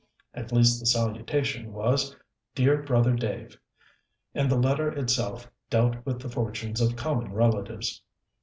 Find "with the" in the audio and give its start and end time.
6.07-6.29